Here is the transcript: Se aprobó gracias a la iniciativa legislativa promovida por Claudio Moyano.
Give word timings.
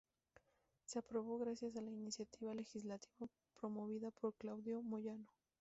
Se 0.85 0.97
aprobó 0.97 1.37
gracias 1.37 1.75
a 1.75 1.81
la 1.81 1.91
iniciativa 1.91 2.55
legislativa 2.55 3.29
promovida 3.53 4.09
por 4.09 4.33
Claudio 4.33 4.81
Moyano. 4.81 5.27